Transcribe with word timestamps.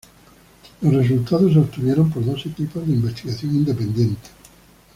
Los 0.81 0.93
resultados 0.93 1.53
se 1.53 1.59
obtuvieron 1.59 2.09
por 2.09 2.25
dos 2.25 2.43
equipos 2.47 2.87
de 2.87 2.93
investigación 2.93 3.53
independientes. 3.57 4.31